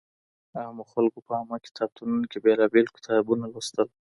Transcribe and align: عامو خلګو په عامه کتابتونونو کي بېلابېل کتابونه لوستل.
عامو 0.59 0.83
خلګو 0.91 1.19
په 1.25 1.31
عامه 1.37 1.57
کتابتونونو 1.67 2.23
کي 2.31 2.37
بېلابېل 2.45 2.87
کتابونه 2.95 3.45
لوستل. 3.53 3.87